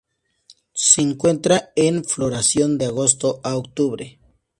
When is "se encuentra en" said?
0.73-2.03